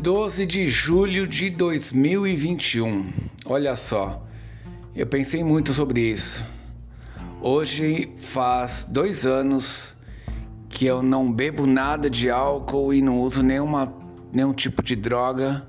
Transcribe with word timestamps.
12 0.00 0.46
de 0.46 0.70
julho 0.70 1.26
de 1.26 1.50
2021. 1.50 3.12
Olha 3.44 3.76
só, 3.76 4.26
eu 4.96 5.06
pensei 5.06 5.44
muito 5.44 5.74
sobre 5.74 6.00
isso. 6.00 6.42
Hoje 7.42 8.10
faz 8.16 8.86
dois 8.88 9.26
anos 9.26 9.94
que 10.70 10.86
eu 10.86 11.02
não 11.02 11.30
bebo 11.30 11.66
nada 11.66 12.08
de 12.08 12.30
álcool 12.30 12.94
e 12.94 13.02
não 13.02 13.20
uso 13.20 13.42
nenhuma, 13.42 13.94
nenhum 14.32 14.54
tipo 14.54 14.82
de 14.82 14.96
droga, 14.96 15.68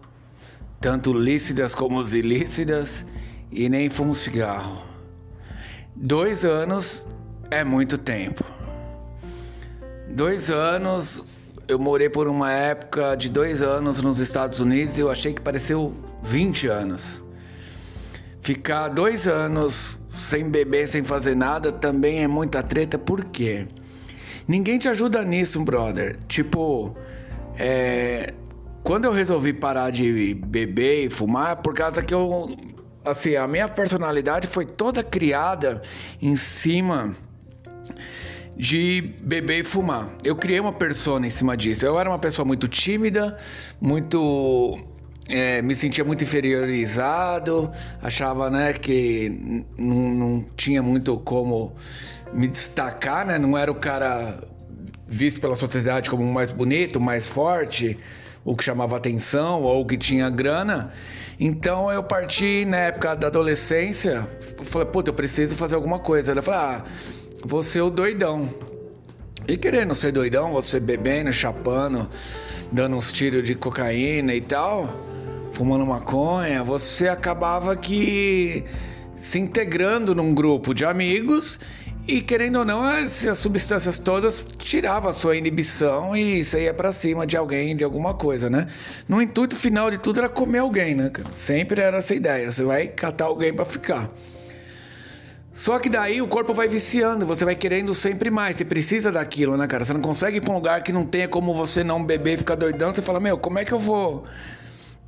tanto 0.79 1.11
lícidas 1.11 1.75
como 1.75 2.01
ilícidas, 2.01 3.05
e 3.51 3.67
nem 3.67 3.89
fumo 3.89 4.15
cigarro. 4.15 4.81
Dois 5.93 6.45
anos 6.45 7.05
é 7.49 7.65
muito 7.65 7.97
tempo. 7.97 8.45
Dois 10.15 10.49
anos 10.49 11.21
eu 11.71 11.79
morei 11.79 12.09
por 12.09 12.27
uma 12.27 12.51
época 12.51 13.15
de 13.15 13.29
dois 13.29 13.61
anos 13.61 14.01
nos 14.01 14.19
Estados 14.19 14.59
Unidos 14.59 14.97
e 14.97 14.99
eu 14.99 15.09
achei 15.09 15.33
que 15.33 15.39
pareceu 15.39 15.95
20 16.21 16.67
anos. 16.67 17.23
Ficar 18.41 18.89
dois 18.89 19.25
anos 19.25 19.97
sem 20.09 20.49
beber, 20.49 20.89
sem 20.89 21.01
fazer 21.01 21.33
nada, 21.33 21.71
também 21.71 22.23
é 22.23 22.27
muita 22.27 22.61
treta, 22.61 22.97
por 22.97 23.23
quê? 23.23 23.67
Ninguém 24.45 24.77
te 24.77 24.89
ajuda 24.89 25.23
nisso, 25.23 25.63
brother. 25.63 26.19
Tipo, 26.27 26.93
é... 27.57 28.33
quando 28.83 29.05
eu 29.05 29.13
resolvi 29.13 29.53
parar 29.53 29.91
de 29.91 30.33
beber 30.33 31.05
e 31.05 31.09
fumar, 31.09 31.61
por 31.61 31.73
causa 31.73 32.01
que 32.01 32.13
eu. 32.13 32.53
Assim, 33.05 33.37
a 33.37 33.47
minha 33.47 33.69
personalidade 33.69 34.45
foi 34.45 34.65
toda 34.65 35.01
criada 35.03 35.81
em 36.21 36.35
cima 36.35 37.15
de 38.61 39.01
beber 39.23 39.61
e 39.61 39.63
fumar. 39.63 40.15
Eu 40.23 40.35
criei 40.35 40.59
uma 40.59 40.71
persona 40.71 41.25
em 41.25 41.31
cima 41.31 41.57
disso. 41.57 41.83
Eu 41.83 41.99
era 41.99 42.07
uma 42.07 42.19
pessoa 42.19 42.45
muito 42.45 42.67
tímida, 42.67 43.35
muito 43.81 44.77
é, 45.27 45.63
me 45.63 45.73
sentia 45.73 46.03
muito 46.03 46.23
inferiorizado, 46.23 47.71
achava 48.03 48.51
né, 48.51 48.71
que 48.73 49.65
não 49.75 50.45
tinha 50.55 50.83
muito 50.83 51.17
como 51.17 51.73
me 52.31 52.47
destacar, 52.47 53.25
né? 53.25 53.39
Não 53.39 53.57
era 53.57 53.71
o 53.71 53.75
cara 53.75 54.43
visto 55.07 55.41
pela 55.41 55.55
sociedade 55.55 56.07
como 56.07 56.21
o 56.21 56.31
mais 56.31 56.51
bonito, 56.51 56.97
o 56.97 57.01
mais 57.01 57.27
forte, 57.27 57.97
o 58.45 58.55
que 58.55 58.63
chamava 58.63 58.95
atenção 58.95 59.63
ou 59.63 59.81
o 59.81 59.85
que 59.87 59.97
tinha 59.97 60.29
grana. 60.29 60.93
Então 61.39 61.91
eu 61.91 62.03
parti 62.03 62.63
na 62.65 62.77
época 62.77 63.15
da 63.15 63.25
adolescência, 63.25 64.29
falei, 64.65 64.87
puta, 64.87 65.09
eu 65.09 65.15
preciso 65.15 65.55
fazer 65.55 65.73
alguma 65.73 65.97
coisa. 65.97 66.33
Eu 66.33 66.43
falei, 66.43 66.59
ah, 66.59 66.85
você 67.45 67.81
o 67.81 67.89
doidão. 67.89 68.49
E 69.47 69.57
querendo 69.57 69.95
ser 69.95 70.11
doidão, 70.11 70.51
você 70.51 70.79
bebendo, 70.79 71.33
chapando, 71.33 72.09
dando 72.71 72.95
uns 72.95 73.11
tiros 73.11 73.43
de 73.43 73.55
cocaína 73.55 74.33
e 74.33 74.41
tal, 74.41 74.89
fumando 75.51 75.85
maconha, 75.85 76.63
você 76.63 77.07
acabava 77.07 77.75
que 77.75 78.63
se 79.15 79.39
integrando 79.39 80.15
num 80.15 80.33
grupo 80.33 80.73
de 80.73 80.85
amigos 80.85 81.59
e 82.07 82.19
querendo 82.19 82.59
ou 82.59 82.65
não, 82.65 82.81
as, 82.81 83.25
as 83.27 83.37
substâncias 83.37 83.99
todas 83.99 84.43
tiravam 84.57 85.09
a 85.09 85.13
sua 85.13 85.35
inibição 85.35 86.15
e 86.15 86.43
você 86.43 86.63
ia 86.63 86.73
para 86.73 86.91
cima 86.91 87.27
de 87.27 87.37
alguém, 87.37 87.75
de 87.75 87.83
alguma 87.83 88.13
coisa, 88.13 88.49
né? 88.49 88.67
No 89.07 89.21
intuito 89.21 89.55
final 89.55 89.91
de 89.91 89.99
tudo 89.99 90.19
era 90.19 90.27
comer 90.27 90.59
alguém, 90.59 90.95
né? 90.95 91.11
Sempre 91.33 91.81
era 91.81 91.97
essa 91.97 92.15
ideia, 92.15 92.51
você 92.51 92.63
vai 92.63 92.87
catar 92.87 93.25
alguém 93.25 93.53
para 93.53 93.65
ficar. 93.65 94.11
Só 95.53 95.79
que 95.79 95.89
daí 95.89 96.21
o 96.21 96.27
corpo 96.27 96.53
vai 96.53 96.67
viciando, 96.67 97.25
você 97.25 97.43
vai 97.43 97.55
querendo 97.55 97.93
sempre 97.93 98.31
mais, 98.31 98.57
você 98.57 98.65
precisa 98.65 99.11
daquilo, 99.11 99.57
né, 99.57 99.67
cara? 99.67 99.83
Você 99.83 99.93
não 99.93 100.01
consegue 100.01 100.37
ir 100.37 100.41
pra 100.41 100.51
um 100.51 100.55
lugar 100.55 100.81
que 100.81 100.93
não 100.93 101.05
tenha 101.05 101.27
como 101.27 101.53
você 101.53 101.83
não 101.83 102.03
beber 102.03 102.35
e 102.35 102.37
ficar 102.37 102.55
doidão, 102.55 102.93
você 102.93 103.01
fala, 103.01 103.19
meu, 103.19 103.37
como 103.37 103.59
é 103.59 103.65
que 103.65 103.73
eu 103.73 103.79
vou 103.79 104.25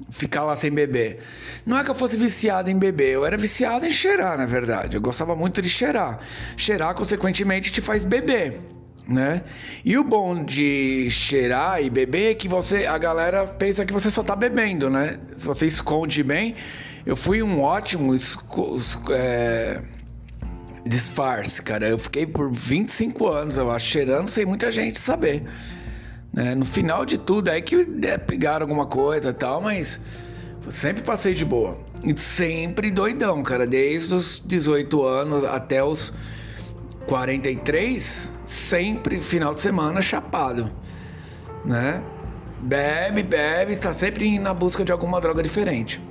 ficar 0.10 0.44
lá 0.44 0.56
sem 0.56 0.70
beber? 0.70 1.20
Não 1.66 1.78
é 1.78 1.84
que 1.84 1.90
eu 1.90 1.96
fosse 1.96 2.18
viciado 2.18 2.70
em 2.70 2.78
beber, 2.78 3.14
eu 3.14 3.26
era 3.26 3.38
viciado 3.38 3.86
em 3.86 3.92
cheirar, 3.92 4.38
na 4.38 4.46
verdade. 4.46 4.98
Eu 4.98 5.02
gostava 5.02 5.34
muito 5.34 5.62
de 5.62 5.70
cheirar. 5.70 6.20
Cheirar, 6.58 6.94
consequentemente, 6.94 7.72
te 7.72 7.80
faz 7.80 8.04
beber. 8.04 8.60
Né? 9.08 9.44
E 9.84 9.98
o 9.98 10.04
bom 10.04 10.44
de 10.46 11.10
cheirar 11.10 11.82
e 11.82 11.90
beber 11.90 12.32
é 12.32 12.36
que 12.36 12.48
você, 12.48 12.86
a 12.86 12.98
galera 12.98 13.46
pensa 13.46 13.86
que 13.86 13.92
você 13.92 14.10
só 14.10 14.24
tá 14.24 14.34
bebendo, 14.34 14.90
né? 14.90 15.20
Se 15.36 15.46
você 15.46 15.66
esconde 15.66 16.24
bem, 16.24 16.56
eu 17.06 17.18
fui 17.18 17.44
um 17.44 17.60
ótimo 17.60 18.16
é, 19.12 19.82
disfarce, 20.86 21.62
cara. 21.62 21.88
Eu 21.88 21.98
fiquei 21.98 22.26
por 22.26 22.52
25 22.52 23.28
anos, 23.28 23.58
eu 23.58 23.72
acho, 23.72 23.88
cheirando 23.88 24.28
sem 24.28 24.46
muita 24.46 24.72
gente 24.72 25.00
saber. 25.00 25.44
Né? 26.32 26.56
No 26.56 26.66
final 26.66 27.06
de 27.06 27.18
tudo, 27.18 27.50
aí 27.50 27.62
que 27.62 27.88
é, 28.04 28.18
pegaram 28.18 28.64
alguma 28.64 28.86
coisa 28.86 29.30
e 29.30 29.34
tal, 29.34 29.62
mas 29.62 30.00
sempre 30.70 31.04
passei 31.04 31.34
de 31.34 31.46
boa. 31.46 31.78
E 32.04 32.18
sempre 32.18 32.92
doidão, 32.92 33.44
cara. 33.44 33.66
Desde 33.66 34.14
os 34.14 34.42
18 34.46 35.04
anos 35.04 35.46
até 35.46 35.84
os 35.84 36.14
43, 37.08 38.32
sempre 38.46 39.20
final 39.20 39.54
de 39.54 39.60
semana 39.60 40.02
chapado, 40.02 40.72
né? 41.66 42.04
Bebe, 42.62 43.24
bebe, 43.24 43.74
está 43.74 43.92
sempre 43.92 44.40
na 44.40 44.54
busca 44.54 44.86
de 44.86 44.92
alguma 44.92 45.20
droga 45.20 45.44
diferente. 45.44 46.02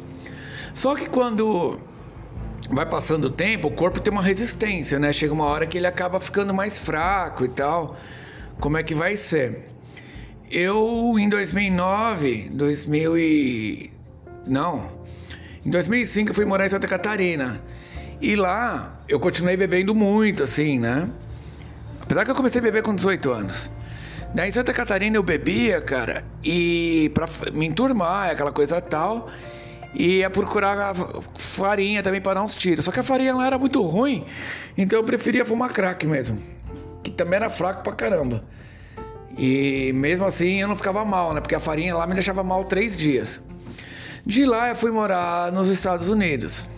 Só 0.74 0.94
que 0.94 1.08
quando 1.08 1.78
vai 2.70 2.86
passando 2.86 3.24
o 3.24 3.30
tempo, 3.30 3.68
o 3.68 3.70
corpo 3.70 4.00
tem 4.00 4.12
uma 4.12 4.22
resistência, 4.22 4.98
né? 4.98 5.12
Chega 5.12 5.32
uma 5.32 5.44
hora 5.44 5.66
que 5.66 5.78
ele 5.78 5.86
acaba 5.86 6.20
ficando 6.20 6.54
mais 6.54 6.78
fraco 6.78 7.44
e 7.44 7.48
tal. 7.48 7.96
Como 8.60 8.76
é 8.76 8.82
que 8.82 8.94
vai 8.94 9.16
ser? 9.16 9.68
Eu 10.50 11.14
em 11.18 11.28
2009, 11.28 12.50
2000 12.52 13.18
e 13.18 13.90
não, 14.46 14.90
em 15.64 15.70
2005 15.70 16.30
eu 16.30 16.34
fui 16.34 16.44
morar 16.44 16.66
em 16.66 16.68
Santa 16.68 16.86
Catarina 16.86 17.62
e 18.20 18.36
lá 18.36 19.00
eu 19.08 19.18
continuei 19.18 19.56
bebendo 19.56 19.94
muito, 19.94 20.42
assim, 20.42 20.78
né? 20.78 21.08
Apesar 22.00 22.24
que 22.24 22.30
eu 22.30 22.34
comecei 22.34 22.60
a 22.60 22.64
beber 22.64 22.82
com 22.82 22.94
18 22.94 23.30
anos. 23.30 23.70
Daí 24.34 24.48
em 24.48 24.52
Santa 24.52 24.72
Catarina 24.72 25.16
eu 25.16 25.22
bebia, 25.22 25.80
cara, 25.80 26.24
e 26.42 27.10
pra 27.14 27.26
me 27.52 27.66
enturmar, 27.66 28.30
aquela 28.30 28.52
coisa 28.52 28.80
tal 28.80 29.30
e 29.94 30.18
ia 30.18 30.30
procurar 30.30 30.94
farinha 31.36 32.02
também 32.02 32.20
para 32.20 32.34
dar 32.34 32.42
uns 32.42 32.54
tiros. 32.54 32.84
Só 32.84 32.90
que 32.90 33.00
a 33.00 33.02
farinha 33.02 33.34
lá 33.34 33.46
era 33.46 33.58
muito 33.58 33.82
ruim, 33.82 34.24
então 34.76 34.98
eu 34.98 35.04
preferia 35.04 35.44
fumar 35.44 35.72
crack 35.72 36.06
mesmo, 36.06 36.38
que 37.02 37.10
também 37.10 37.36
era 37.36 37.50
fraco 37.50 37.82
pra 37.82 37.92
caramba. 37.92 38.44
E 39.36 39.92
mesmo 39.94 40.26
assim 40.26 40.60
eu 40.60 40.68
não 40.68 40.76
ficava 40.76 41.04
mal, 41.04 41.32
né? 41.32 41.40
Porque 41.40 41.54
a 41.54 41.60
farinha 41.60 41.94
lá 41.94 42.06
me 42.06 42.14
deixava 42.14 42.42
mal 42.42 42.64
três 42.64 42.96
dias. 42.96 43.40
De 44.24 44.44
lá 44.44 44.68
eu 44.68 44.76
fui 44.76 44.90
morar 44.90 45.50
nos 45.50 45.68
Estados 45.68 46.08
Unidos. 46.08 46.68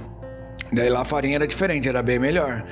Daí 0.72 0.88
lá 0.88 1.02
a 1.02 1.04
farinha 1.04 1.36
era 1.36 1.46
diferente, 1.46 1.88
era 1.88 2.02
bem 2.02 2.18
melhor 2.18 2.64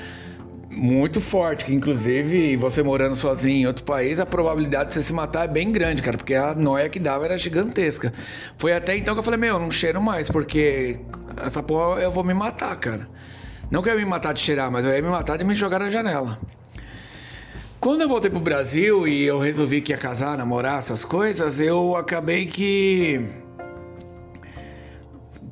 muito 0.82 1.20
forte, 1.20 1.64
que 1.64 1.72
inclusive 1.72 2.56
você 2.56 2.82
morando 2.82 3.14
sozinho 3.14 3.56
em 3.56 3.66
outro 3.66 3.84
país, 3.84 4.18
a 4.18 4.26
probabilidade 4.26 4.88
de 4.88 4.94
você 4.94 5.02
se 5.02 5.12
matar 5.12 5.44
é 5.44 5.48
bem 5.48 5.70
grande, 5.70 6.02
cara, 6.02 6.16
porque 6.16 6.34
a 6.34 6.56
noia 6.56 6.88
que 6.88 6.98
dava 6.98 7.24
era 7.24 7.38
gigantesca. 7.38 8.12
Foi 8.58 8.72
até 8.72 8.96
então 8.96 9.14
que 9.14 9.20
eu 9.20 9.22
falei, 9.22 9.38
meu, 9.38 9.54
eu 9.54 9.60
não 9.60 9.70
cheiro 9.70 10.02
mais, 10.02 10.28
porque 10.28 10.98
essa 11.36 11.62
porra 11.62 12.00
eu 12.00 12.10
vou 12.10 12.24
me 12.24 12.34
matar, 12.34 12.74
cara. 12.76 13.08
Não 13.70 13.80
que 13.80 13.88
eu 13.88 13.94
ia 13.94 14.04
me 14.04 14.10
matar 14.10 14.34
de 14.34 14.40
cheirar, 14.40 14.72
mas 14.72 14.84
eu 14.84 14.92
ia 14.92 15.00
me 15.00 15.08
matar 15.08 15.38
de 15.38 15.44
me 15.44 15.54
jogar 15.54 15.78
na 15.78 15.88
janela. 15.88 16.40
Quando 17.78 18.00
eu 18.00 18.08
voltei 18.08 18.30
pro 18.30 18.40
Brasil 18.40 19.06
e 19.06 19.22
eu 19.24 19.38
resolvi 19.38 19.80
que 19.80 19.92
ia 19.92 19.98
casar, 19.98 20.36
namorar, 20.36 20.80
essas 20.80 21.04
coisas, 21.04 21.60
eu 21.60 21.94
acabei 21.94 22.46
que 22.46 23.24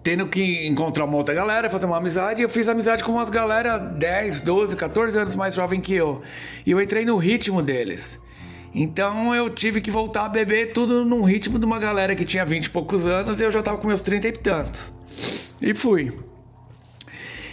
tendo 0.03 0.27
que 0.27 0.67
encontrar 0.67 1.05
uma 1.05 1.17
outra 1.17 1.35
galera, 1.35 1.69
fazer 1.71 1.87
uma 1.87 1.99
amizade. 1.99 2.43
Eu 2.43 2.49
fiz 2.49 2.69
amizade 2.69 3.05
com 3.05 3.13
umas 3.13 3.31
galera 3.31 3.79
10, 3.79 4.41
12, 4.41 4.77
14 4.77 5.19
anos 5.19 5.35
mais 5.35 5.55
jovem 5.55 5.81
que 5.81 5.95
eu. 5.95 6.23
E 6.65 6.71
eu 6.71 6.81
entrei 6.81 7.05
no 7.05 7.17
ritmo 7.17 7.63
deles. 7.63 8.19
Então 8.75 9.35
eu 9.35 9.51
tive 9.51 9.81
que 9.81 9.91
voltar 9.91 10.27
a 10.27 10.29
beber 10.29 10.73
tudo 10.73 11.05
num 11.05 11.23
ritmo 11.23 11.59
de 11.59 11.65
uma 11.65 11.79
galera 11.79 12.15
que 12.15 12.25
tinha 12.25 12.45
20 12.45 12.67
e 12.67 12.71
poucos 12.71 13.05
anos 13.05 13.41
e 13.41 13.43
eu 13.43 13.51
já 13.51 13.63
tava 13.63 13.79
com 13.79 13.87
meus 13.87 14.03
30 14.03 14.29
e 14.29 14.33
tantos. 14.33 14.93
E 15.61 15.75
fui. 15.75 16.13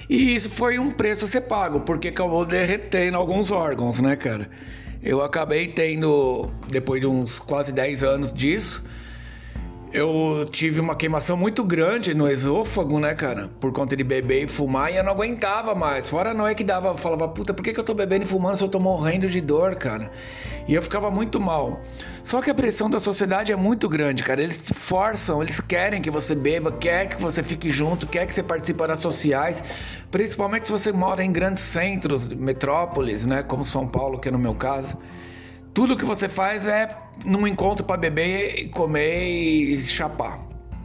E 0.09 0.35
isso 0.35 0.49
foi 0.49 0.79
um 0.79 0.89
preço 0.89 1.25
a 1.25 1.27
ser 1.27 1.41
pago, 1.41 1.81
porque 1.81 2.07
acabou 2.07 2.45
derretendo 2.45 3.17
alguns 3.17 3.51
órgãos, 3.51 3.99
né, 3.99 4.15
cara? 4.15 4.49
Eu 5.03 5.21
acabei 5.21 5.67
tendo, 5.67 6.49
depois 6.69 7.01
de 7.01 7.07
uns 7.07 7.39
quase 7.39 7.73
10 7.73 8.03
anos 8.03 8.33
disso, 8.33 8.83
eu 9.93 10.47
tive 10.51 10.79
uma 10.79 10.95
queimação 10.95 11.37
muito 11.37 11.63
grande 11.63 12.13
no 12.13 12.27
esôfago, 12.27 12.99
né, 12.99 13.15
cara? 13.15 13.49
Por 13.59 13.71
conta 13.71 13.95
de 13.95 14.03
beber 14.03 14.45
e 14.45 14.47
fumar, 14.47 14.91
e 14.91 14.97
eu 14.97 15.03
não 15.03 15.11
aguentava 15.11 15.73
mais. 15.73 16.09
Fora 16.09 16.33
não 16.33 16.47
é 16.47 16.53
que 16.53 16.63
dava, 16.63 16.95
falava, 16.97 17.27
puta, 17.29 17.53
por 17.53 17.63
que, 17.63 17.73
que 17.73 17.79
eu 17.79 17.83
tô 17.83 17.93
bebendo 17.93 18.23
e 18.23 18.27
fumando 18.27 18.57
se 18.57 18.63
eu 18.63 18.67
tô 18.67 18.79
morrendo 18.79 19.29
de 19.29 19.39
dor, 19.39 19.75
cara? 19.75 20.11
E 20.67 20.73
eu 20.73 20.81
ficava 20.81 21.09
muito 21.09 21.39
mal. 21.39 21.81
Só 22.23 22.41
que 22.41 22.49
a 22.49 22.53
pressão 22.55 22.89
da 22.89 22.99
sociedade 22.99 23.51
é 23.51 23.55
muito 23.55 23.87
grande, 23.87 24.21
cara. 24.23 24.41
Eles 24.41 24.61
forçam, 24.75 25.41
eles 25.41 25.61
querem 25.61 26.01
que 26.01 26.11
você 26.11 26.35
beba, 26.35 26.71
quer 26.71 27.07
que 27.07 27.21
você 27.21 27.41
fique 27.41 27.69
junto, 27.69 28.05
quer 28.05 28.25
que 28.25 28.33
você 28.33 28.43
participe 28.43 28.85
das 28.85 28.99
sociais. 28.99 29.63
Principalmente 30.11 30.67
se 30.67 30.71
você 30.71 30.91
mora 30.91 31.23
em 31.23 31.31
grandes 31.31 31.63
centros, 31.63 32.27
metrópoles, 32.27 33.25
né? 33.25 33.43
Como 33.43 33.63
São 33.63 33.87
Paulo, 33.87 34.19
que 34.19 34.27
é 34.27 34.31
no 34.31 34.39
meu 34.39 34.55
caso. 34.55 34.97
Tudo 35.73 35.95
que 35.95 36.03
você 36.03 36.27
faz 36.27 36.67
é 36.67 37.06
num 37.25 37.47
encontro 37.47 37.85
para 37.85 37.97
beber, 37.97 38.69
comer 38.69 39.27
e 39.27 39.79
chapar. 39.79 40.39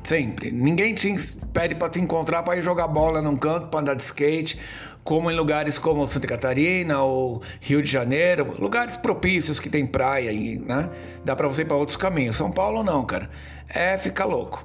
Sempre. 0.05 0.51
Ninguém 0.51 0.95
te 0.95 1.15
pede 1.53 1.77
para 1.77 1.89
te 1.89 2.01
encontrar 2.01 2.43
para 2.43 2.57
ir 2.57 2.63
jogar 2.63 2.89
bola 2.89 3.23
num 3.23 3.37
canto, 3.37 3.69
para 3.69 3.81
andar 3.81 3.95
de 3.95 4.03
skate, 4.03 4.59
como 5.05 5.31
em 5.31 5.35
lugares 5.35 5.79
como 5.79 6.07
Santa 6.09 6.27
Catarina 6.27 7.01
ou 7.03 7.41
Rio 7.61 7.81
de 7.83 7.91
Janeiro, 7.91 8.57
lugares 8.59 8.97
propícios 8.97 9.61
que 9.61 9.69
tem 9.69 9.87
praia 9.87 10.33
e, 10.33 10.59
né? 10.59 10.89
Dá 11.25 11.37
para 11.37 11.47
você 11.47 11.63
ir 11.63 11.67
para 11.67 11.77
outros 11.77 11.97
caminhos. 11.97 12.37
São 12.37 12.51
Paulo 12.51 12.83
não, 12.83 13.05
cara. 13.05 13.31
É 13.69 13.97
ficar 13.97 14.25
louco. 14.25 14.65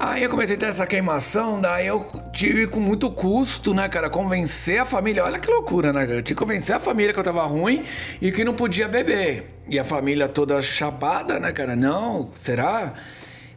Aí 0.00 0.22
eu 0.22 0.30
comecei 0.30 0.54
a 0.54 0.58
ter 0.58 0.66
essa 0.66 0.86
queimação, 0.86 1.60
daí 1.60 1.88
eu 1.88 2.06
tive 2.32 2.68
com 2.68 2.78
muito 2.78 3.10
custo, 3.10 3.74
né, 3.74 3.88
cara, 3.88 4.08
convencer 4.08 4.80
a 4.80 4.84
família. 4.84 5.24
Olha 5.24 5.40
que 5.40 5.50
loucura, 5.50 5.92
né? 5.92 6.04
Eu 6.04 6.22
tive 6.22 6.22
que 6.22 6.34
convencer 6.36 6.76
a 6.76 6.78
família 6.78 7.12
que 7.12 7.18
eu 7.18 7.24
tava 7.24 7.44
ruim 7.44 7.84
e 8.22 8.30
que 8.30 8.44
não 8.44 8.54
podia 8.54 8.86
beber. 8.86 9.50
E 9.68 9.76
a 9.76 9.84
família 9.84 10.28
toda 10.28 10.62
chapada, 10.62 11.40
né, 11.40 11.50
cara? 11.50 11.74
Não, 11.74 12.30
será? 12.32 12.94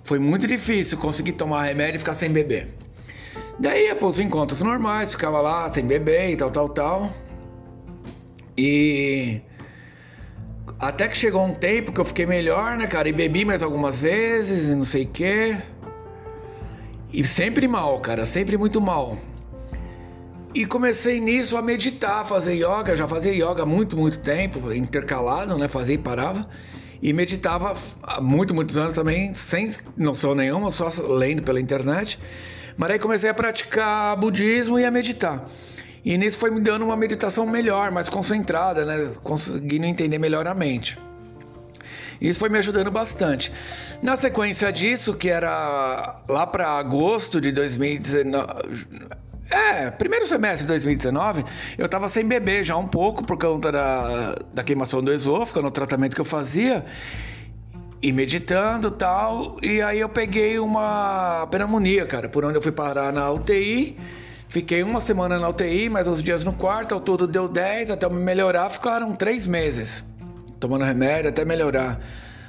Foi 0.04 0.18
muito 0.18 0.48
difícil 0.48 0.98
conseguir 0.98 1.34
tomar 1.34 1.62
remédio 1.62 1.98
e 1.98 2.00
ficar 2.00 2.16
sem 2.16 2.32
beber. 2.32 2.76
Daí 3.60 3.86
ia 3.86 3.96
pôs 3.96 4.18
encontros 4.18 4.64
normais, 4.64 5.12
ficava 5.12 5.40
lá 5.42 5.70
sem 5.70 5.86
beber 5.86 6.32
e 6.32 6.36
tal, 6.36 6.50
tal, 6.50 6.70
tal. 6.70 7.14
E 8.58 9.42
até 10.80 11.08
que 11.08 11.16
chegou 11.16 11.46
um 11.46 11.54
tempo 11.54 11.92
que 11.92 12.02
eu 12.02 12.06
fiquei 12.06 12.26
melhor, 12.26 12.78
né, 12.78 12.88
cara? 12.88 13.08
E 13.08 13.12
bebi 13.14 13.46
mais 13.46 13.62
algumas 13.62 14.00
vezes 14.00 14.70
e 14.70 14.76
não 14.76 14.86
sei 14.86 15.04
o 15.04 15.08
quê. 15.08 15.58
E 17.14 17.26
sempre 17.28 17.68
mal, 17.68 18.00
cara, 18.00 18.26
sempre 18.26 18.58
muito 18.58 18.80
mal. 18.80 19.18
E 20.54 20.66
comecei 20.66 21.20
nisso 21.20 21.56
a 21.56 21.62
meditar, 21.62 22.26
fazer 22.26 22.56
yoga, 22.56 22.96
já 22.96 23.08
fazia 23.08 23.34
yoga 23.34 23.64
há 23.64 23.66
muito, 23.66 23.98
muito 23.98 24.20
tempo, 24.20 24.74
intercalado, 24.74 25.58
né? 25.58 25.68
Fazia 25.68 25.96
e 25.96 25.98
parava. 25.98 26.48
E 27.02 27.14
meditava 27.14 27.74
há 28.04 28.22
muito, 28.22 28.54
muitos 28.54 28.78
anos 28.78 28.94
também, 28.94 29.34
sem 29.34 29.72
noção 29.98 30.36
nenhuma, 30.36 30.70
só 30.70 30.90
lendo 31.10 31.42
pela 31.42 31.60
internet. 31.60 32.20
Mas 32.78 32.92
aí 32.92 33.00
comecei 33.00 33.30
a 33.30 33.34
praticar 33.34 34.16
budismo 34.18 34.78
e 34.80 34.86
a 34.86 34.92
meditar. 34.92 35.46
E 36.04 36.18
nisso 36.18 36.38
foi 36.38 36.52
me 36.52 36.62
dando 36.62 36.84
uma 36.84 36.98
meditação 36.98 37.46
melhor, 37.46 37.92
mais 37.92 38.10
concentrada, 38.10 38.86
né? 38.86 39.12
Conseguindo 39.24 39.86
entender 39.86 40.18
melhor 40.18 40.48
a 40.48 40.54
mente. 40.54 40.98
Isso 42.22 42.40
foi 42.40 42.50
me 42.50 42.60
ajudando 42.60 42.92
bastante. 42.92 43.52
Na 44.00 44.16
sequência 44.16 44.72
disso, 44.72 45.16
que 45.16 45.28
era 45.28 46.22
lá 46.30 46.46
para 46.46 46.70
agosto 46.78 47.42
de 47.42 47.52
2019. 47.52 49.10
É, 49.50 49.90
primeiro 49.90 50.26
semestre 50.28 50.62
de 50.62 50.68
2019, 50.68 51.44
eu 51.78 51.90
tava 51.90 52.08
sem 52.08 52.24
beber 52.24 52.64
já 52.64 52.78
um 52.78 52.88
pouco 52.88 53.26
por 53.26 53.38
conta 53.38 53.72
da, 53.72 54.36
da 54.54 54.64
queimação 54.64 55.02
do 55.02 55.12
esôfago, 55.12 55.62
no 55.62 55.72
tratamento 55.72 56.16
que 56.16 56.22
eu 56.22 56.26
fazia, 56.26 56.86
e 58.02 58.14
meditando 58.14 58.92
tal. 58.92 59.58
E 59.62 59.82
aí 59.82 60.00
eu 60.00 60.08
peguei 60.08 60.60
uma 60.60 61.48
pneumonia, 61.50 62.06
cara, 62.06 62.30
por 62.30 62.46
onde 62.46 62.56
eu 62.56 62.62
fui 62.62 62.72
parar 62.72 63.12
na 63.12 63.30
UTI. 63.32 63.98
Fiquei 64.48 64.84
uma 64.84 65.02
semana 65.02 65.40
na 65.40 65.50
UTI, 65.50 65.90
mais 65.90 66.08
uns 66.08 66.22
dias 66.22 66.44
no 66.44 66.54
quarto, 66.54 66.94
ao 66.94 67.02
todo 67.02 67.26
deu 67.26 67.48
10, 67.48 67.90
até 67.90 68.06
eu 68.06 68.12
me 68.12 68.22
melhorar, 68.22 68.70
ficaram 68.70 69.16
três 69.16 69.46
meses 69.46 70.04
tomando 70.62 70.86
remédio 70.86 71.30
até 71.30 71.44
melhorar. 71.44 72.00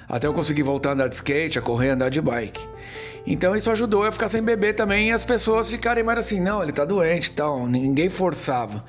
Até 0.08 0.26
eu 0.26 0.34
conseguir 0.34 0.62
voltar 0.62 0.90
a 0.90 0.92
andar 0.92 1.08
de 1.08 1.14
skate, 1.16 1.58
a 1.58 1.62
correr, 1.62 1.90
a 1.90 1.94
andar 1.94 2.10
de 2.10 2.20
bike. 2.20 2.60
Então 3.26 3.56
isso 3.56 3.70
ajudou 3.70 4.04
a 4.04 4.12
ficar 4.12 4.28
sem 4.28 4.42
beber 4.42 4.74
também 4.74 5.08
e 5.08 5.12
as 5.12 5.24
pessoas 5.24 5.70
ficarem 5.70 6.04
mais 6.04 6.18
assim, 6.18 6.40
não, 6.40 6.62
ele 6.62 6.72
tá 6.72 6.84
doente 6.84 7.28
e 7.28 7.32
tal, 7.32 7.66
ninguém 7.66 8.08
forçava. 8.10 8.84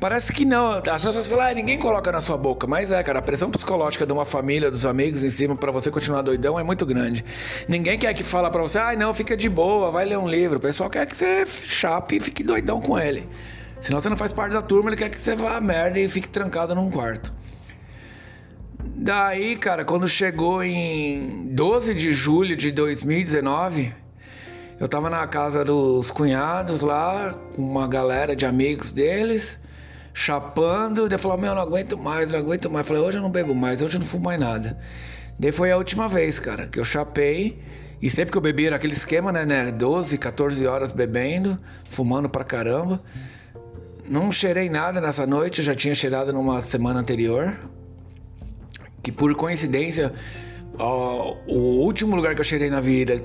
Parece 0.00 0.32
que 0.32 0.44
não, 0.44 0.72
as 0.72 1.02
pessoas 1.02 1.26
falam, 1.26 1.46
ah, 1.46 1.54
ninguém 1.54 1.78
coloca 1.78 2.10
na 2.10 2.20
sua 2.20 2.36
boca, 2.36 2.66
mas 2.66 2.90
é, 2.90 3.02
cara, 3.02 3.18
a 3.18 3.22
pressão 3.22 3.50
psicológica 3.50 4.06
de 4.06 4.12
uma 4.12 4.24
família, 4.24 4.70
dos 4.70 4.84
amigos 4.84 5.22
em 5.22 5.30
cima 5.30 5.56
para 5.56 5.70
você 5.70 5.90
continuar 5.90 6.22
doidão 6.22 6.58
é 6.58 6.62
muito 6.62 6.84
grande. 6.84 7.24
Ninguém 7.68 7.98
quer 7.98 8.12
que 8.14 8.22
fala 8.22 8.50
para 8.50 8.62
você, 8.62 8.78
ah, 8.78 8.94
não, 8.96 9.12
fica 9.14 9.36
de 9.36 9.48
boa, 9.48 9.90
vai 9.90 10.04
ler 10.04 10.18
um 10.18 10.28
livro. 10.28 10.58
O 10.58 10.60
pessoal 10.60 10.88
quer 10.90 11.06
que 11.06 11.14
você 11.14 11.46
chape 11.46 12.16
e 12.16 12.20
fique 12.20 12.42
doidão 12.42 12.80
com 12.80 12.98
ele. 12.98 13.28
Senão 13.80 14.00
você 14.00 14.08
não 14.08 14.16
faz 14.16 14.32
parte 14.32 14.52
da 14.52 14.62
turma, 14.62 14.88
ele 14.88 14.96
quer 14.96 15.10
que 15.10 15.18
você 15.18 15.36
vá 15.36 15.56
a 15.56 15.60
merda 15.60 15.98
e 15.98 16.08
fique 16.08 16.28
trancado 16.28 16.74
num 16.74 16.90
quarto. 16.90 17.32
Daí, 19.04 19.54
cara, 19.56 19.84
quando 19.84 20.08
chegou 20.08 20.64
em 20.64 21.48
12 21.48 21.92
de 21.92 22.14
julho 22.14 22.56
de 22.56 22.72
2019, 22.72 23.92
eu 24.80 24.88
tava 24.88 25.10
na 25.10 25.26
casa 25.26 25.62
dos 25.62 26.10
cunhados 26.10 26.80
lá, 26.80 27.38
com 27.54 27.60
uma 27.60 27.86
galera 27.86 28.34
de 28.34 28.46
amigos 28.46 28.92
deles, 28.92 29.60
chapando. 30.14 31.06
Daí 31.06 31.18
falou: 31.18 31.36
Meu, 31.36 31.54
não 31.54 31.60
aguento 31.60 31.98
mais, 31.98 32.32
não 32.32 32.38
aguento 32.38 32.70
mais. 32.70 32.86
falei: 32.88 33.02
Hoje 33.02 33.18
eu 33.18 33.22
não 33.22 33.30
bebo 33.30 33.54
mais, 33.54 33.82
hoje 33.82 33.96
eu 33.96 34.00
não 34.00 34.06
fumo 34.06 34.24
mais 34.24 34.40
nada. 34.40 34.78
Daí 35.38 35.52
foi 35.52 35.70
a 35.70 35.76
última 35.76 36.08
vez, 36.08 36.40
cara, 36.40 36.66
que 36.66 36.80
eu 36.80 36.84
chapei. 36.84 37.62
E 38.00 38.08
sempre 38.08 38.32
que 38.32 38.38
eu 38.38 38.42
bebi 38.42 38.68
era 38.68 38.76
aquele 38.76 38.94
esquema, 38.94 39.30
né, 39.30 39.44
né? 39.44 39.70
12, 39.70 40.16
14 40.16 40.66
horas 40.66 40.92
bebendo, 40.92 41.58
fumando 41.90 42.30
pra 42.30 42.42
caramba. 42.42 43.02
Não 44.08 44.32
cheirei 44.32 44.70
nada 44.70 44.98
nessa 44.98 45.26
noite, 45.26 45.58
eu 45.58 45.64
já 45.66 45.74
tinha 45.74 45.94
cheirado 45.94 46.32
numa 46.32 46.62
semana 46.62 47.00
anterior 47.00 47.54
que 49.04 49.12
por 49.12 49.32
coincidência, 49.34 50.12
ó, 50.78 51.36
o 51.46 51.84
último 51.84 52.16
lugar 52.16 52.34
que 52.34 52.40
eu 52.40 52.44
cheirei 52.44 52.70
na 52.70 52.80
vida 52.80 53.22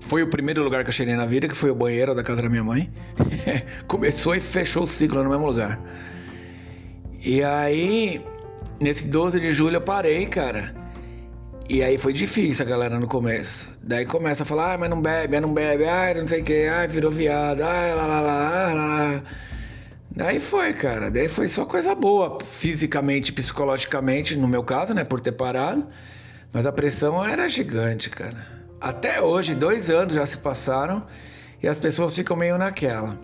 foi 0.00 0.22
o 0.22 0.26
primeiro 0.26 0.62
lugar 0.64 0.82
que 0.82 0.90
eu 0.90 0.92
cheirei 0.92 1.14
na 1.14 1.24
vida, 1.24 1.46
que 1.48 1.54
foi 1.54 1.70
o 1.70 1.74
banheiro 1.74 2.12
da 2.12 2.24
casa 2.24 2.42
da 2.42 2.48
minha 2.48 2.64
mãe. 2.64 2.92
Começou 3.86 4.34
e 4.34 4.40
fechou 4.40 4.82
o 4.82 4.86
ciclo 4.86 5.22
no 5.22 5.30
mesmo 5.30 5.46
lugar. 5.46 5.80
E 7.24 7.42
aí, 7.44 8.20
nesse 8.80 9.06
12 9.06 9.38
de 9.38 9.52
julho 9.52 9.76
eu 9.76 9.80
parei, 9.80 10.26
cara. 10.26 10.74
E 11.68 11.84
aí 11.84 11.96
foi 11.96 12.12
difícil 12.12 12.66
a 12.66 12.68
galera 12.68 12.98
no 12.98 13.06
começo. 13.06 13.70
Daí 13.80 14.04
começa 14.04 14.42
a 14.42 14.46
falar, 14.46 14.74
ah, 14.74 14.78
mas 14.78 14.90
não 14.90 15.00
bebe, 15.00 15.36
ah, 15.36 15.40
não 15.40 15.54
bebe, 15.54 15.84
ah, 15.84 16.12
não 16.16 16.26
sei 16.26 16.40
o 16.40 16.44
que, 16.44 16.66
ah, 16.66 16.84
virou 16.88 17.12
viado, 17.12 17.62
ah, 17.62 17.94
lá, 17.94 18.06
lá, 18.06 18.20
lá, 18.20 18.40
lá, 18.40 18.74
lá. 18.74 19.22
Daí 20.14 20.38
foi, 20.38 20.74
cara. 20.74 21.10
Daí 21.10 21.28
foi 21.28 21.48
só 21.48 21.64
coisa 21.64 21.94
boa, 21.94 22.38
fisicamente, 22.44 23.32
psicologicamente, 23.32 24.36
no 24.36 24.46
meu 24.46 24.62
caso, 24.62 24.92
né, 24.92 25.04
por 25.04 25.20
ter 25.20 25.32
parado. 25.32 25.86
Mas 26.52 26.66
a 26.66 26.72
pressão 26.72 27.24
era 27.24 27.48
gigante, 27.48 28.10
cara. 28.10 28.46
Até 28.78 29.22
hoje, 29.22 29.54
dois 29.54 29.88
anos 29.88 30.14
já 30.14 30.26
se 30.26 30.36
passaram 30.36 31.06
e 31.62 31.68
as 31.68 31.78
pessoas 31.78 32.14
ficam 32.14 32.36
meio 32.36 32.58
naquela. 32.58 33.18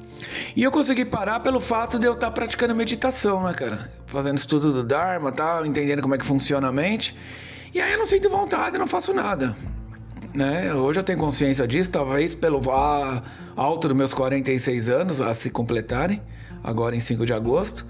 E 0.56 0.62
eu 0.62 0.70
consegui 0.70 1.04
parar 1.04 1.40
pelo 1.40 1.60
fato 1.60 1.98
de 1.98 2.06
eu 2.06 2.14
estar 2.14 2.30
praticando 2.30 2.74
meditação, 2.74 3.44
né, 3.44 3.52
cara? 3.52 3.92
Fazendo 4.06 4.38
estudo 4.38 4.72
do 4.72 4.82
Dharma, 4.82 5.30
tal, 5.30 5.66
entendendo 5.66 6.00
como 6.00 6.14
é 6.14 6.18
que 6.18 6.24
funciona 6.24 6.68
a 6.68 6.72
mente. 6.72 7.14
E 7.74 7.82
aí 7.82 7.92
eu 7.92 7.98
não 7.98 8.06
sinto 8.06 8.30
vontade, 8.30 8.78
não 8.78 8.86
faço 8.86 9.12
nada. 9.12 9.54
Né? 10.34 10.72
Hoje 10.72 11.00
eu 11.00 11.04
tenho 11.04 11.18
consciência 11.18 11.66
disso, 11.66 11.90
talvez 11.90 12.34
pelo 12.34 12.62
alto 13.56 13.88
dos 13.88 13.96
meus 13.96 14.14
46 14.14 14.88
anos 14.88 15.20
a 15.20 15.34
se 15.34 15.50
completarem 15.50 16.22
agora 16.62 16.94
em 16.96 17.00
5 17.00 17.24
de 17.24 17.32
agosto, 17.32 17.86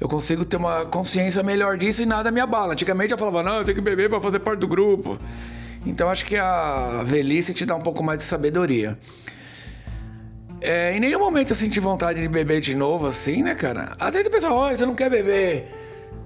eu 0.00 0.08
consigo 0.08 0.44
ter 0.44 0.56
uma 0.56 0.86
consciência 0.86 1.42
melhor 1.42 1.76
disso 1.76 2.02
e 2.02 2.06
nada 2.06 2.30
me 2.30 2.40
abala. 2.40 2.72
Antigamente 2.72 3.12
eu 3.12 3.18
falava, 3.18 3.42
não, 3.42 3.58
eu 3.58 3.64
tenho 3.64 3.74
que 3.74 3.82
beber 3.82 4.08
para 4.08 4.20
fazer 4.20 4.38
parte 4.40 4.60
do 4.60 4.68
grupo. 4.68 5.18
Então 5.84 6.08
acho 6.08 6.24
que 6.24 6.36
a 6.36 7.02
velhice 7.04 7.52
te 7.52 7.66
dá 7.66 7.74
um 7.74 7.80
pouco 7.80 8.02
mais 8.02 8.18
de 8.18 8.24
sabedoria. 8.24 8.98
É, 10.60 10.94
em 10.94 11.00
nenhum 11.00 11.18
momento 11.18 11.50
eu 11.50 11.56
senti 11.56 11.80
vontade 11.80 12.20
de 12.20 12.28
beber 12.28 12.60
de 12.60 12.74
novo 12.74 13.06
assim, 13.06 13.42
né, 13.42 13.54
cara? 13.54 13.96
Às 13.98 14.14
vezes 14.14 14.28
o 14.28 14.30
pessoal, 14.30 14.56
olha, 14.56 14.76
você 14.76 14.84
não 14.84 14.94
quer 14.94 15.10
beber 15.10 15.66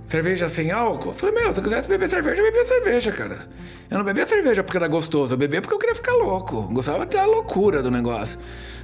cerveja 0.03 0.49
sem 0.49 0.73
álcool? 0.73 1.11
Eu 1.11 1.15
falei, 1.15 1.35
meu, 1.35 1.53
se 1.53 1.61
eu 1.61 1.65
quisesse 1.65 1.89
beber 1.89 2.09
cerveja, 2.09 2.41
eu 2.41 2.45
bebia 2.45 2.65
cerveja, 2.65 3.13
cara. 3.13 3.49
Eu 3.91 3.99
não 3.99 4.05
bebia 4.05 4.27
cerveja 4.27 4.65
porque 4.65 4.77
era 4.77 4.89
gostoso, 4.89 5.35
eu 5.35 5.39
bebia 5.39 5.61
porque 5.61 5.75
eu 5.75 5.79
queria 5.79 5.95
ficar 5.95 6.15
louco. 6.15 6.63
Gostava 6.73 7.07
da 7.07 7.25
loucura 7.25 7.81
do 7.81 7.91
negócio. 7.91 8.39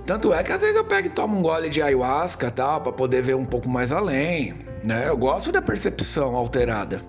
Tanto 0.07 0.33
é 0.33 0.43
que 0.43 0.53
às 0.53 0.61
vezes 0.61 0.77
eu 0.77 0.85
pego 0.85 1.09
e 1.09 1.11
tomo 1.11 1.39
um 1.39 1.43
gole 1.43 1.69
de 1.69 1.81
ayahuasca 1.81 2.51
tal, 2.51 2.81
para 2.81 2.93
poder 2.93 3.23
ver 3.23 3.37
um 3.37 3.45
pouco 3.45 3.69
mais 3.69 3.93
além, 3.93 4.55
né? 4.85 5.09
Eu 5.09 5.17
gosto 5.17 5.53
da 5.53 5.63
percepção 5.63 6.35
alterada. 6.35 7.03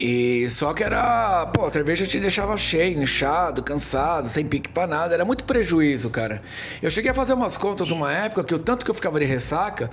E 0.00 0.48
só 0.50 0.74
que 0.74 0.82
era, 0.82 1.46
pô, 1.46 1.66
a 1.66 1.70
cerveja 1.70 2.06
te 2.06 2.18
deixava 2.18 2.56
cheio, 2.58 3.00
inchado, 3.00 3.62
cansado, 3.62 4.28
sem 4.28 4.44
pique 4.44 4.68
pra 4.68 4.86
nada, 4.86 5.14
era 5.14 5.24
muito 5.24 5.44
prejuízo, 5.44 6.10
cara. 6.10 6.42
Eu 6.82 6.90
cheguei 6.90 7.10
a 7.10 7.14
fazer 7.14 7.32
umas 7.32 7.56
contas 7.56 7.88
numa 7.88 8.12
época 8.12 8.42
que 8.42 8.54
o 8.54 8.58
tanto 8.58 8.84
que 8.84 8.90
eu 8.90 8.94
ficava 8.94 9.20
de 9.20 9.24
ressaca, 9.24 9.90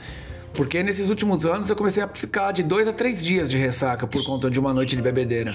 porque 0.53 0.81
nesses 0.81 1.07
últimos 1.07 1.45
anos 1.45 1.69
eu 1.69 1.75
comecei 1.75 2.01
a 2.01 2.07
ficar 2.07 2.51
de 2.51 2.63
dois 2.63 2.87
a 2.87 2.93
três 2.93 3.21
dias 3.21 3.47
de 3.47 3.57
ressaca 3.57 4.07
por 4.07 4.23
conta 4.23 4.49
de 4.49 4.59
uma 4.59 4.73
noite 4.73 4.95
de 4.95 5.01
bebedeira. 5.01 5.53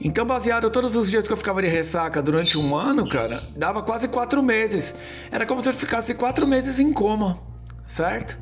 Então, 0.00 0.26
baseado 0.26 0.70
todos 0.70 0.94
os 0.94 1.10
dias 1.10 1.26
que 1.26 1.32
eu 1.32 1.36
ficava 1.36 1.62
de 1.62 1.68
ressaca 1.68 2.20
durante 2.22 2.58
um 2.58 2.76
ano, 2.76 3.08
cara, 3.08 3.42
dava 3.56 3.82
quase 3.82 4.08
quatro 4.08 4.42
meses. 4.42 4.94
Era 5.30 5.46
como 5.46 5.62
se 5.62 5.68
eu 5.68 5.74
ficasse 5.74 6.14
quatro 6.14 6.46
meses 6.46 6.78
em 6.78 6.92
coma, 6.92 7.38
certo? 7.86 8.38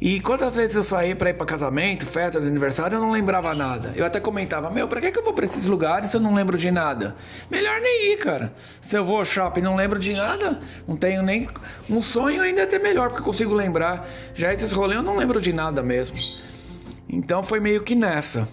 E 0.00 0.18
quantas 0.20 0.56
vezes 0.56 0.76
eu 0.76 0.82
saí 0.82 1.14
para 1.14 1.30
ir 1.30 1.34
para 1.34 1.46
casamento, 1.46 2.06
festa 2.06 2.40
de 2.40 2.46
aniversário, 2.46 2.96
eu 2.96 3.00
não 3.00 3.10
lembrava 3.10 3.54
nada. 3.54 3.92
Eu 3.96 4.04
até 4.04 4.18
comentava, 4.18 4.70
meu, 4.70 4.88
pra 4.88 5.00
que, 5.00 5.10
que 5.12 5.18
eu 5.18 5.24
vou 5.24 5.32
para 5.32 5.44
esses 5.44 5.66
lugares 5.66 6.10
se 6.10 6.16
eu 6.16 6.20
não 6.20 6.34
lembro 6.34 6.58
de 6.58 6.70
nada? 6.70 7.14
Melhor 7.50 7.80
nem 7.80 8.12
ir, 8.12 8.18
cara. 8.18 8.52
Se 8.80 8.96
eu 8.96 9.04
vou 9.04 9.18
ao 9.18 9.24
shopping 9.24 9.60
e 9.60 9.62
não 9.62 9.76
lembro 9.76 9.98
de 9.98 10.12
nada, 10.12 10.60
não 10.86 10.96
tenho 10.96 11.22
nem. 11.22 11.46
Um 11.88 12.02
sonho 12.02 12.42
ainda 12.42 12.62
é 12.62 12.64
até 12.64 12.78
melhor, 12.78 13.08
porque 13.08 13.20
eu 13.20 13.24
consigo 13.24 13.54
lembrar. 13.54 14.08
Já 14.34 14.52
esses 14.52 14.72
rolês 14.72 14.98
eu 14.98 15.02
não 15.02 15.16
lembro 15.16 15.40
de 15.40 15.52
nada 15.52 15.82
mesmo. 15.82 16.16
Então 17.08 17.42
foi 17.42 17.60
meio 17.60 17.82
que 17.82 17.94
nessa. 17.94 18.48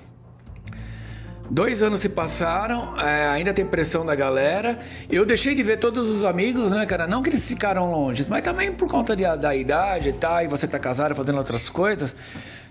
Dois 1.54 1.84
anos 1.84 2.00
se 2.00 2.08
passaram, 2.08 2.98
é, 2.98 3.28
ainda 3.28 3.54
tem 3.54 3.66
pressão 3.66 4.06
da 4.06 4.16
galera. 4.16 4.80
Eu 5.10 5.26
deixei 5.26 5.54
de 5.54 5.62
ver 5.62 5.80
todos 5.80 6.10
os 6.10 6.24
amigos, 6.24 6.72
né, 6.72 6.86
cara? 6.86 7.06
Não 7.08 7.22
que 7.22 7.30
eles 7.30 7.46
ficaram 7.46 7.92
longe, 7.92 8.26
mas 8.30 8.42
também 8.42 8.72
por 8.72 8.88
conta 8.88 9.18
de, 9.18 9.24
da 9.36 9.54
idade 9.54 10.08
e 10.08 10.14
tal, 10.14 10.42
e 10.42 10.48
você 10.48 10.66
tá 10.66 10.80
casado 10.80 11.14
fazendo 11.14 11.38
outras 11.38 11.70
coisas. 11.70 12.16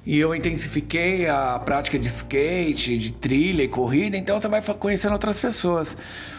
E 0.06 0.18
eu 0.18 0.34
intensifiquei 0.34 1.28
a 1.28 1.58
prática 1.58 1.99
de 1.99 2.06
skate, 2.06 2.96
de 2.96 3.12
trilha 3.12 3.62
e 3.62 3.68
corrida, 3.68 4.16
então 4.16 4.40
você 4.40 4.49
vai 4.49 4.62
conhecendo 4.62 5.12
outras 5.12 5.38
pessoas. 5.38 5.94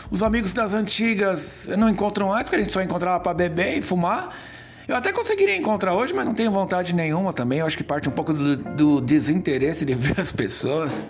Os 0.09 0.23
amigos 0.23 0.51
das 0.51 0.73
antigas 0.73 1.69
não 1.77 1.87
encontram 1.87 2.29
mais, 2.29 2.41
porque 2.41 2.55
a 2.55 2.59
gente 2.59 2.73
só 2.73 2.81
encontrava 2.81 3.19
para 3.19 3.35
beber 3.35 3.77
e 3.77 3.83
fumar. 3.83 4.35
Eu 4.87 4.95
até 4.95 5.13
conseguiria 5.13 5.55
encontrar 5.55 5.93
hoje, 5.93 6.11
mas 6.11 6.25
não 6.25 6.33
tenho 6.33 6.49
vontade 6.49 6.91
nenhuma 6.91 7.33
também. 7.33 7.59
Eu 7.59 7.67
acho 7.67 7.77
que 7.77 7.83
parte 7.83 8.09
um 8.09 8.11
pouco 8.11 8.33
do, 8.33 8.57
do 8.57 8.99
desinteresse 8.99 9.85
de 9.85 9.93
ver 9.93 10.19
as 10.19 10.31
pessoas. 10.31 11.05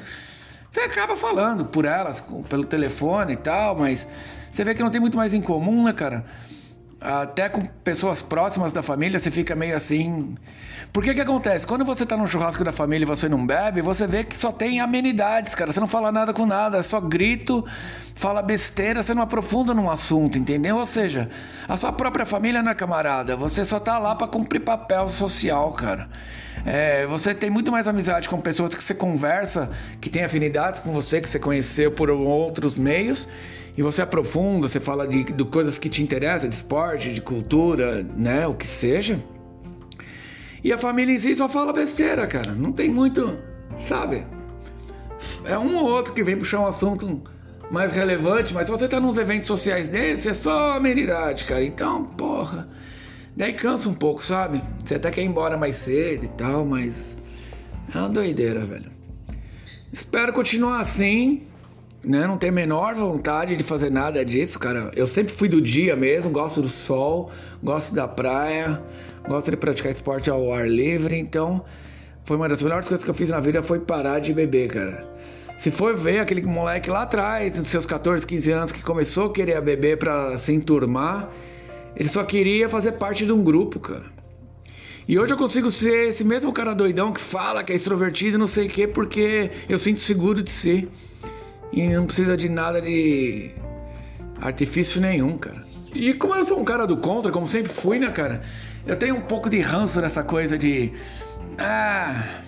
Você 0.71 0.79
acaba 0.79 1.17
falando 1.17 1.65
por 1.65 1.83
elas, 1.83 2.23
pelo 2.47 2.63
telefone 2.63 3.33
e 3.33 3.35
tal, 3.35 3.75
mas 3.75 4.07
você 4.49 4.63
vê 4.63 4.73
que 4.73 4.81
não 4.81 4.89
tem 4.89 5.01
muito 5.01 5.17
mais 5.17 5.33
em 5.33 5.41
comum, 5.41 5.83
né, 5.83 5.91
cara? 5.91 6.25
Até 7.01 7.49
com 7.49 7.65
pessoas 7.65 8.21
próximas 8.21 8.71
da 8.71 8.81
família 8.81 9.19
você 9.19 9.29
fica 9.29 9.53
meio 9.53 9.75
assim. 9.75 10.33
Por 10.93 11.03
que 11.03 11.13
que 11.13 11.19
acontece? 11.19 11.67
Quando 11.67 11.83
você 11.83 12.05
tá 12.05 12.15
no 12.15 12.25
churrasco 12.25 12.63
da 12.63 12.71
família 12.71 13.03
e 13.03 13.05
você 13.05 13.27
não 13.27 13.45
bebe, 13.45 13.81
você 13.81 14.07
vê 14.07 14.23
que 14.23 14.37
só 14.37 14.49
tem 14.49 14.79
amenidades, 14.79 15.53
cara. 15.53 15.73
Você 15.73 15.79
não 15.81 15.87
fala 15.87 16.09
nada 16.09 16.31
com 16.31 16.45
nada, 16.45 16.77
é 16.77 16.83
só 16.83 17.01
grito, 17.01 17.65
fala 18.15 18.41
besteira, 18.41 19.03
você 19.03 19.13
não 19.13 19.23
aprofunda 19.23 19.73
num 19.73 19.91
assunto, 19.91 20.37
entendeu? 20.37 20.77
Ou 20.77 20.85
seja, 20.85 21.29
a 21.67 21.75
sua 21.75 21.91
própria 21.91 22.25
família 22.25 22.63
não 22.63 22.71
é 22.71 22.75
camarada, 22.75 23.35
você 23.35 23.65
só 23.65 23.77
tá 23.77 23.99
lá 23.99 24.15
para 24.15 24.27
cumprir 24.27 24.61
papel 24.61 25.09
social, 25.09 25.73
cara. 25.73 26.07
É, 26.65 27.05
você 27.07 27.33
tem 27.33 27.49
muito 27.49 27.71
mais 27.71 27.87
amizade 27.87 28.29
com 28.29 28.39
pessoas 28.39 28.75
que 28.75 28.83
você 28.83 28.93
conversa, 28.93 29.69
que 29.99 30.09
tem 30.09 30.23
afinidades 30.23 30.79
com 30.79 30.91
você, 30.91 31.19
que 31.19 31.27
você 31.27 31.39
conheceu 31.39 31.91
por 31.91 32.09
outros 32.09 32.75
meios, 32.75 33.27
e 33.75 33.81
você 33.81 34.01
aprofunda, 34.01 34.67
você 34.67 34.79
fala 34.79 35.07
de, 35.07 35.23
de 35.23 35.45
coisas 35.45 35.79
que 35.79 35.89
te 35.89 36.03
interessam, 36.03 36.49
de 36.49 36.55
esporte, 36.55 37.13
de 37.13 37.21
cultura, 37.21 38.03
né, 38.15 38.45
o 38.45 38.53
que 38.53 38.67
seja. 38.67 39.19
E 40.63 40.71
a 40.71 40.77
família 40.77 41.15
em 41.15 41.19
si 41.19 41.35
só 41.35 41.49
fala 41.49 41.73
besteira, 41.73 42.27
cara. 42.27 42.53
Não 42.53 42.71
tem 42.71 42.89
muito, 42.89 43.39
sabe? 43.87 44.27
É 45.45 45.57
um 45.57 45.75
ou 45.77 45.89
outro 45.89 46.13
que 46.13 46.23
vem 46.23 46.37
puxar 46.37 46.59
um 46.59 46.67
assunto 46.67 47.23
mais 47.71 47.93
relevante, 47.93 48.53
mas 48.53 48.65
se 48.65 48.71
você 48.71 48.87
tá 48.87 48.99
nos 48.99 49.17
eventos 49.17 49.47
sociais 49.47 49.89
desses, 49.89 50.27
é 50.27 50.33
só 50.33 50.73
amenidade, 50.73 51.45
cara. 51.45 51.63
Então, 51.63 52.03
porra. 52.05 52.67
Daí 53.35 53.53
cansa 53.53 53.89
um 53.89 53.93
pouco, 53.93 54.23
sabe? 54.23 54.61
Você 54.83 54.95
até 54.95 55.09
quer 55.09 55.21
ir 55.21 55.25
embora 55.25 55.57
mais 55.57 55.75
cedo 55.75 56.25
e 56.25 56.27
tal, 56.27 56.65
mas 56.65 57.17
é 57.93 57.97
uma 57.97 58.09
doideira, 58.09 58.59
velho. 58.61 58.91
Espero 59.91 60.33
continuar 60.33 60.79
assim, 60.79 61.43
né? 62.03 62.27
Não 62.27 62.37
tenho 62.37 62.51
a 62.51 62.55
menor 62.55 62.95
vontade 62.95 63.55
de 63.55 63.63
fazer 63.63 63.89
nada 63.89 64.23
disso, 64.23 64.59
cara. 64.59 64.91
Eu 64.95 65.07
sempre 65.07 65.33
fui 65.33 65.47
do 65.47 65.61
dia 65.61 65.95
mesmo, 65.95 66.29
gosto 66.29 66.61
do 66.61 66.69
sol, 66.69 67.31
gosto 67.63 67.93
da 67.93 68.07
praia, 68.07 68.81
gosto 69.27 69.51
de 69.51 69.57
praticar 69.57 69.91
esporte 69.91 70.29
ao 70.29 70.53
ar 70.53 70.69
livre, 70.69 71.17
então 71.17 71.63
foi 72.23 72.37
uma 72.37 72.47
das 72.47 72.61
melhores 72.61 72.87
coisas 72.87 73.03
que 73.03 73.09
eu 73.09 73.15
fiz 73.15 73.29
na 73.29 73.39
vida 73.39 73.63
foi 73.63 73.79
parar 73.79 74.19
de 74.19 74.33
beber, 74.33 74.69
cara. 74.69 75.09
Se 75.57 75.69
for 75.69 75.95
ver 75.95 76.19
aquele 76.19 76.41
moleque 76.41 76.89
lá 76.89 77.03
atrás, 77.03 77.59
dos 77.59 77.69
seus 77.69 77.85
14, 77.85 78.25
15 78.25 78.51
anos, 78.51 78.71
que 78.71 78.81
começou 78.81 79.27
a 79.27 79.33
querer 79.33 79.61
beber 79.61 79.97
para 79.97 80.37
se 80.37 80.53
enturmar, 80.53 81.29
ele 81.95 82.09
só 82.09 82.23
queria 82.23 82.69
fazer 82.69 82.93
parte 82.93 83.25
de 83.25 83.31
um 83.31 83.43
grupo, 83.43 83.79
cara. 83.79 84.05
E 85.07 85.19
hoje 85.19 85.33
eu 85.33 85.37
consigo 85.37 85.69
ser 85.69 86.09
esse 86.09 86.23
mesmo 86.23 86.53
cara 86.53 86.73
doidão 86.73 87.11
que 87.11 87.19
fala 87.19 87.63
que 87.63 87.73
é 87.73 87.75
extrovertido 87.75 88.37
e 88.37 88.39
não 88.39 88.47
sei 88.47 88.67
o 88.67 88.69
quê, 88.69 88.87
porque 88.87 89.51
eu 89.67 89.77
sinto 89.77 89.99
seguro 89.99 90.41
de 90.41 90.49
si. 90.49 90.87
E 91.73 91.87
não 91.87 92.05
precisa 92.05 92.37
de 92.37 92.49
nada 92.49 92.81
de 92.81 93.51
artifício 94.39 95.01
nenhum, 95.01 95.37
cara. 95.37 95.65
E 95.93 96.13
como 96.13 96.35
eu 96.35 96.45
sou 96.45 96.59
um 96.59 96.63
cara 96.63 96.85
do 96.85 96.97
contra, 96.97 97.31
como 97.31 97.47
sempre 97.47 97.71
fui, 97.71 97.99
né, 97.99 98.09
cara? 98.09 98.41
Eu 98.85 98.95
tenho 98.95 99.15
um 99.15 99.21
pouco 99.21 99.49
de 99.49 99.59
ranço 99.59 99.99
nessa 99.99 100.23
coisa 100.23 100.57
de. 100.57 100.91
Ah 101.57 102.41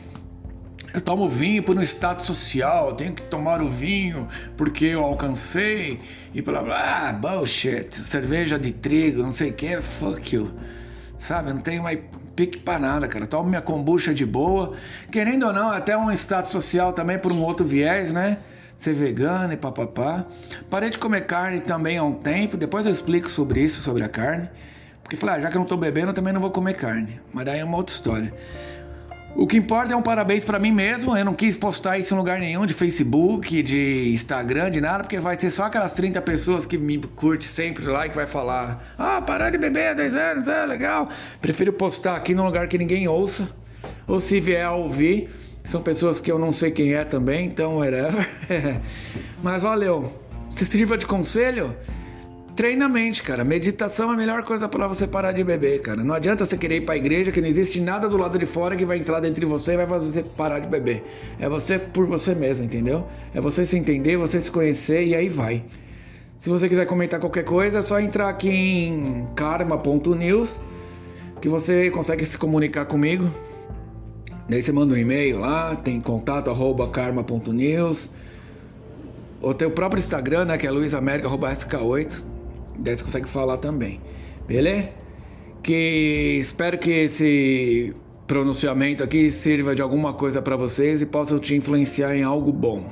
eu 0.94 1.02
tomo 1.02 1.28
vinho 1.28 1.64
por 1.64 1.76
um 1.76 1.82
status 1.82 2.26
social, 2.26 2.94
tenho 2.94 3.14
que 3.14 3.24
tomar 3.24 3.62
o 3.62 3.68
vinho 3.68 4.28
porque 4.56 4.86
eu 4.86 5.04
alcancei 5.04 6.00
e 6.34 6.42
blá 6.42 6.62
blá, 6.62 7.10
ah, 7.10 7.14
bullshit, 7.14 7.96
cerveja 7.96 8.60
de 8.60 8.72
trigo, 8.72 9.24
não 9.24 9.32
sei 9.32 9.50
o 9.50 9.54
que, 9.54 9.82
fuck 9.82 10.36
you. 10.36 10.54
Sabe, 11.18 11.52
não 11.52 11.62
tenho 11.62 11.82
mais 11.82 12.00
pique 12.36 12.60
pra 12.60 12.78
nada, 12.78 13.08
cara. 13.08 13.26
Tomo 13.26 13.50
minha 13.50 13.62
kombucha 13.62 14.14
de 14.14 14.26
boa, 14.26 14.74
querendo 15.12 15.48
ou 15.48 15.54
não, 15.54 15.72
até 15.72 15.98
um 15.98 16.12
status 16.12 16.52
social 16.52 16.94
também 16.94 17.18
por 17.18 17.32
um 17.32 17.42
outro 17.42 17.66
viés, 17.66 18.12
né? 18.12 18.38
Ser 18.78 18.94
vegano 18.94 19.54
e 19.54 19.58
papapá. 19.58 20.26
Parei 20.70 20.90
de 20.92 20.98
comer 21.00 21.22
carne 21.22 21.60
também 21.60 21.98
há 21.98 22.04
um 22.04 22.14
tempo, 22.14 22.56
depois 22.56 22.86
eu 22.86 22.92
explico 22.92 23.30
sobre 23.30 23.62
isso, 23.62 23.82
sobre 23.82 24.04
a 24.04 24.10
carne. 24.10 24.48
Porque 25.02 25.18
falei, 25.18 25.36
ah, 25.36 25.40
já 25.42 25.50
que 25.50 25.58
eu 25.58 25.60
não 25.60 25.68
tô 25.68 25.78
bebendo, 25.78 26.10
eu 26.10 26.14
também 26.14 26.34
não 26.34 26.42
vou 26.42 26.52
comer 26.52 26.74
carne. 26.74 27.20
Mas 27.32 27.46
daí 27.46 27.60
é 27.60 27.64
uma 27.66 27.78
outra 27.78 27.96
história. 27.96 28.34
O 29.36 29.48
que 29.48 29.58
importa 29.58 29.92
é 29.92 29.96
um 29.96 30.02
parabéns 30.02 30.46
para 30.46 30.60
mim 30.60 30.72
mesmo. 30.72 31.18
Eu 31.18 31.26
não 31.26 31.34
quis 31.34 31.58
postar 31.58 31.98
isso 31.98 32.14
em 32.14 32.18
lugar 32.18 32.40
nenhum 32.40 32.68
de 32.68 32.74
Facebook, 32.74 33.64
de 33.64 34.12
Instagram, 34.14 34.70
de 34.70 34.80
nada, 34.80 35.04
porque 35.04 35.20
vai 35.20 35.38
ser 35.40 35.50
só 35.50 35.64
aquelas 35.64 35.94
30 35.94 36.22
pessoas 36.22 36.68
que 36.68 36.78
me 36.78 37.00
curte 37.00 37.48
sempre 37.48 37.86
lá 37.86 38.06
e 38.06 38.10
que 38.10 38.16
vai 38.16 38.28
falar: 38.28 38.94
Ah, 38.98 39.22
parar 39.22 39.50
de 39.50 39.58
beber 39.58 39.88
há 39.88 39.94
10 39.94 40.16
anos, 40.16 40.48
é 40.48 40.66
legal. 40.68 41.10
Prefiro 41.42 41.74
postar 41.74 42.16
aqui 42.16 42.36
num 42.36 42.46
lugar 42.46 42.68
que 42.68 42.78
ninguém 42.78 43.08
ouça. 43.08 43.50
Ou 44.08 44.20
se 44.20 44.40
vier 44.40 44.66
a 44.66 44.72
ouvir, 44.74 45.30
são 45.64 45.82
pessoas 45.82 46.20
que 46.20 46.32
eu 46.32 46.38
não 46.38 46.52
sei 46.52 46.70
quem 46.70 46.94
é 46.94 47.04
também, 47.04 47.48
então 47.48 47.78
whatever. 47.78 48.30
Mas 49.42 49.64
valeu. 49.64 50.14
Se 50.48 50.64
sirva 50.64 50.96
de 50.96 51.08
conselho. 51.08 51.76
Treina 52.56 52.86
a 52.86 52.90
mente, 52.90 53.24
cara. 53.24 53.44
Meditação 53.44 54.12
é 54.12 54.14
a 54.14 54.18
melhor 54.18 54.44
coisa 54.44 54.70
para 54.70 54.88
você 54.88 55.08
parar 55.08 55.32
de 55.32 55.44
beber, 55.44 55.82
cara. 55.82 56.04
Não 56.04 56.14
adianta 56.14 56.46
você 56.46 56.56
querer 56.56 56.78
ir 56.78 56.82
para 56.82 56.94
a 56.94 56.98
igreja 56.98 57.32
que 57.32 57.42
não 57.42 57.48
existe 57.48 57.82
nada 57.82 58.08
do 58.08 58.16
lado 58.16 58.38
de 58.38 58.46
fora 58.46 58.76
que 58.76 58.86
vai 58.86 59.00
entrar 59.00 59.20
dentro 59.20 59.40
de 59.40 59.46
você 59.48 59.74
e 59.74 59.78
vai 59.78 59.88
fazer 59.88 60.12
você 60.12 60.24
parar 60.24 60.60
de 60.60 60.68
beber. 60.68 61.04
É 61.40 61.50
você 61.50 61.80
por 61.80 62.06
você 62.06 62.36
mesmo, 62.36 62.64
entendeu? 62.64 63.08
É 63.34 63.42
você 63.42 63.66
se 63.66 63.76
entender, 63.76 64.18
você 64.18 64.40
se 64.40 64.52
conhecer 64.52 65.04
e 65.04 65.16
aí 65.16 65.30
vai. 65.30 65.66
Se 66.38 66.48
você 66.48 66.70
quiser 66.70 66.86
comentar 66.86 67.20
qualquer 67.20 67.44
coisa, 67.44 67.80
é 67.80 67.82
só 67.82 68.00
entrar 68.00 68.30
aqui 68.30 68.50
em 68.52 69.28
karma.news 69.36 70.62
que 71.42 71.50
você 71.50 71.90
consegue 71.90 72.24
se 72.24 72.38
comunicar 72.38 72.86
comigo. 72.86 73.32
Daí 74.48 74.62
você 74.62 74.72
manda 74.72 74.94
um 74.94 74.98
e-mail 74.98 75.40
lá, 75.40 75.76
tem 75.76 76.00
contato 76.00 76.52
arroba 76.52 76.88
karma.news. 76.88 78.12
Ou 79.42 79.56
tem 79.56 79.68
o 79.68 79.72
próprio 79.72 80.00
Instagram, 80.00 80.46
né, 80.46 80.58
que 80.58 80.68
é 80.68 80.72
luisamérica.sk8. 80.72 82.33
Daí 82.78 82.98
você 82.98 83.04
consegue 83.04 83.30
falar 83.30 83.58
também. 83.58 84.02
Beleza? 84.48 84.90
Que 85.62 86.38
espero 86.40 86.78
que 86.78 86.92
esse 86.92 87.96
pronunciamento 88.28 89.04
aqui 89.04 89.32
sirva 89.32 89.76
de 89.76 89.82
alguma 89.82 90.14
coisa 90.14 90.42
para 90.42 90.56
vocês 90.56 91.02
e 91.02 91.06
possa 91.06 91.40
te 91.40 91.56
influenciar 91.56 92.16
em 92.16 92.24
algo 92.24 92.52
bom. 92.52 92.84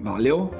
Valeu? 0.00 0.52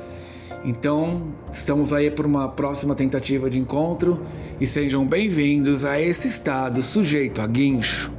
Então, 0.64 1.32
estamos 1.52 1.92
aí 1.92 2.10
por 2.10 2.26
uma 2.26 2.48
próxima 2.48 2.94
tentativa 2.94 3.48
de 3.48 3.58
encontro 3.58 4.22
e 4.60 4.66
sejam 4.66 5.06
bem-vindos 5.06 5.84
a 5.84 6.00
esse 6.00 6.26
estado 6.26 6.82
sujeito 6.82 7.40
a 7.40 7.46
guincho. 7.46 8.17